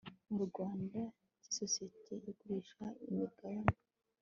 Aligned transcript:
mu 0.33 0.41
Rwanda 0.49 0.99
cy 1.41 1.45
isosiyete 1.49 2.13
igurisha 2.31 2.85
imigabane 3.07 3.75